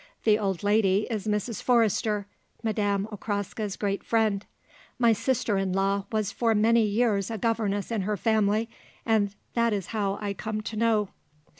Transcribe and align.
The 0.23 0.39
old 0.39 0.63
lady 0.63 1.05
is 1.11 1.27
Mrs. 1.27 1.61
Forrester, 1.61 2.25
Madame 2.63 3.07
Okraska's 3.11 3.75
great 3.75 4.03
friend; 4.03 4.43
my 4.97 5.13
sister 5.13 5.59
in 5.59 5.73
law 5.73 6.05
was 6.11 6.31
for 6.31 6.55
many 6.55 6.83
years 6.87 7.29
a 7.29 7.37
governess 7.37 7.91
in 7.91 8.01
her 8.01 8.17
family, 8.17 8.67
and 9.05 9.35
that 9.53 9.73
is 9.73 9.87
how 9.93 10.17
I 10.19 10.33
come 10.33 10.61
to 10.61 10.75
know." 10.75 11.09